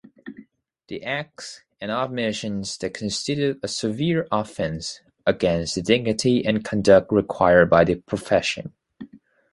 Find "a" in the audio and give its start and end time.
3.61-3.67